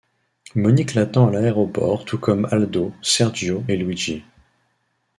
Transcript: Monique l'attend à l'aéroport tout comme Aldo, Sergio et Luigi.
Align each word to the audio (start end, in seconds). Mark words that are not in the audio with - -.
Monique 0.55 0.95
l'attend 0.95 1.27
à 1.27 1.31
l'aéroport 1.31 2.05
tout 2.05 2.17
comme 2.17 2.47
Aldo, 2.49 2.91
Sergio 3.03 3.63
et 3.67 3.77
Luigi. 3.77 4.23